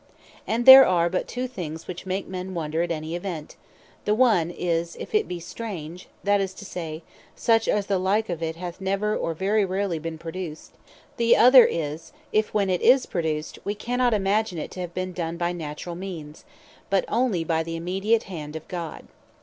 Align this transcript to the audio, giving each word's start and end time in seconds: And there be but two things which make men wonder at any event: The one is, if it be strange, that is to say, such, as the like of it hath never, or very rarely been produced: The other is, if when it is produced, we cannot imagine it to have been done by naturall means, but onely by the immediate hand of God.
And 0.47 0.65
there 0.65 0.83
be 0.85 1.09
but 1.15 1.27
two 1.27 1.47
things 1.47 1.87
which 1.87 2.07
make 2.07 2.27
men 2.27 2.55
wonder 2.55 2.81
at 2.81 2.89
any 2.91 3.13
event: 3.15 3.55
The 4.05 4.15
one 4.15 4.49
is, 4.49 4.95
if 4.99 5.13
it 5.13 5.27
be 5.27 5.39
strange, 5.39 6.07
that 6.23 6.41
is 6.41 6.55
to 6.55 6.65
say, 6.65 7.03
such, 7.35 7.67
as 7.67 7.85
the 7.85 7.99
like 7.99 8.27
of 8.27 8.41
it 8.41 8.55
hath 8.55 8.81
never, 8.81 9.15
or 9.15 9.35
very 9.35 9.63
rarely 9.63 9.99
been 9.99 10.17
produced: 10.17 10.71
The 11.17 11.37
other 11.37 11.65
is, 11.67 12.13
if 12.33 12.51
when 12.51 12.71
it 12.71 12.81
is 12.81 13.05
produced, 13.05 13.59
we 13.63 13.75
cannot 13.75 14.15
imagine 14.15 14.57
it 14.57 14.71
to 14.71 14.79
have 14.79 14.95
been 14.95 15.13
done 15.13 15.37
by 15.37 15.51
naturall 15.51 15.95
means, 15.95 16.45
but 16.89 17.05
onely 17.07 17.43
by 17.43 17.61
the 17.61 17.75
immediate 17.75 18.23
hand 18.23 18.55
of 18.55 18.67
God. 18.67 19.07